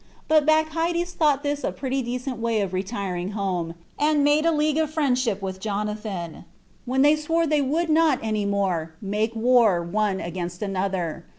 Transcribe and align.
So 0.27 0.41
Bacchides 0.41 1.11
thought 1.11 1.43
this 1.43 1.63
a 1.63 1.71
pretty 1.71 2.01
decent 2.01 2.39
way 2.39 2.61
of 2.61 2.73
retiring 2.73 3.33
home, 3.33 3.75
and 3.99 4.23
made 4.23 4.47
a 4.47 4.51
league 4.51 4.79
of 4.79 4.89
friendship 4.91 5.43
with 5.43 5.59
Jonathan, 5.59 6.43
when 6.85 7.03
they 7.03 7.15
sware 7.15 7.43
that 7.45 7.51
they 7.51 7.61
would 7.61 7.87
not 7.87 8.17
any 8.23 8.43
more 8.45 8.95
make 8.99 9.35
war 9.35 9.79
one 9.83 10.19
against 10.19 10.63
another. 10.63 11.25